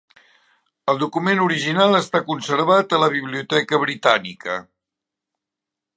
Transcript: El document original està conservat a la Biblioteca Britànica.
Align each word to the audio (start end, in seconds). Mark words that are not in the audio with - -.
El 0.93 1.01
document 1.01 1.41
original 1.47 1.99
està 1.99 2.23
conservat 2.31 2.97
a 2.99 3.03
la 3.05 3.13
Biblioteca 3.19 3.83
Britànica. 3.87 4.57